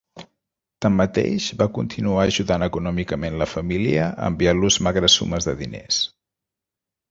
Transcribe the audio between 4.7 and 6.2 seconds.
magres sumes de diners.